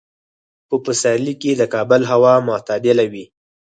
په 0.67 0.75
پسرلي 0.85 1.33
کې 1.41 1.51
د 1.57 1.61
کابل 1.73 2.01
هوا 2.11 2.33
معتدله 2.47 3.05
وي. 3.11 3.25